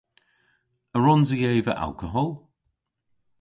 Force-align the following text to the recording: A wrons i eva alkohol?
A 0.95 0.97
wrons 0.99 1.29
i 1.35 1.39
eva 1.55 1.73
alkohol? 1.85 2.29